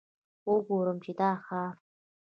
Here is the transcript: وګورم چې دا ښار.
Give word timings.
وګورم 0.49 0.97
چې 1.03 1.11
دا 1.19 1.29
ښار. 1.45 1.73